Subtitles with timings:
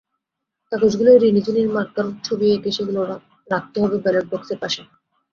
[0.71, 3.01] কাগজগুলোয় রিনি-ঝিনির মার্কার ছবি এঁকে সেগুলো
[3.47, 4.81] রাখতে হবে ব্যালট বাক্সের পাশে।